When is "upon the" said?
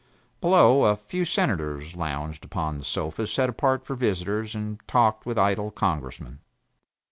2.43-2.83